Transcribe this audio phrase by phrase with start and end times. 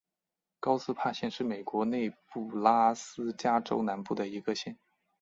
[0.59, 4.75] 高斯帕县是美国内布拉斯加州南部的一个县。